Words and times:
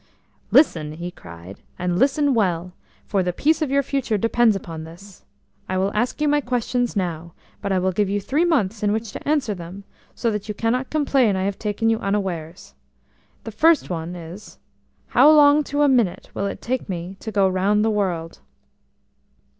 "Listen," 0.49 0.93
he 0.93 1.11
cried, 1.11 1.59
"and 1.77 1.99
listen 1.99 2.33
well! 2.33 2.73
For 3.05 3.21
the 3.21 3.31
peace 3.31 3.61
of 3.61 3.69
your 3.69 3.83
future 3.83 4.17
depends 4.17 4.55
upon 4.55 4.83
this. 4.83 5.23
I 5.69 5.77
will 5.77 5.91
ask 5.93 6.19
you 6.19 6.27
my 6.27 6.41
questions 6.41 6.95
now, 6.95 7.33
but 7.61 7.71
I 7.71 7.77
will 7.77 7.91
give 7.91 8.09
you 8.09 8.19
three 8.19 8.43
months 8.43 8.81
in 8.81 8.93
which 8.93 9.11
to 9.11 9.27
answer 9.29 9.53
them, 9.53 9.83
so 10.15 10.31
that 10.31 10.47
you 10.49 10.55
cannot 10.55 10.89
complain 10.89 11.35
I 11.35 11.43
have 11.43 11.59
taken 11.59 11.91
you 11.91 11.99
unawares. 11.99 12.73
The 13.43 13.51
first 13.51 13.91
one 13.91 14.15
is, 14.15 14.57
how 15.09 15.29
long 15.29 15.63
to 15.65 15.83
a 15.83 15.87
minute 15.87 16.31
will 16.33 16.47
it 16.47 16.63
take 16.63 16.89
me 16.89 17.15
to 17.19 17.31
go 17.31 17.47
round 17.47 17.85
the 17.85 17.91
world?" 17.91 18.39